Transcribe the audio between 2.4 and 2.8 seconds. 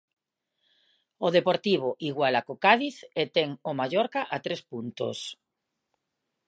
co